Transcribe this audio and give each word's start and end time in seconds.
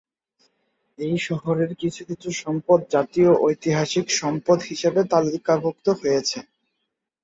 এই 0.97 1.15
শহরের 1.27 1.71
কিছু 1.75 2.01
কিছু 2.09 2.29
সম্পদ 2.41 2.79
জাতীয় 2.91 3.31
ঐতিহাসিক 3.41 4.05
সম্পদ 4.19 4.57
হিসেবে 4.69 5.01
তালিকাভুক্ত 5.11 5.87
হয়েছে। 5.99 6.39